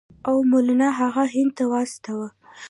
او 0.27 0.35
مولنا 0.49 0.89
هغه 0.99 1.23
هند 1.33 1.51
ته 1.57 1.63
واستاوه. 1.71 2.27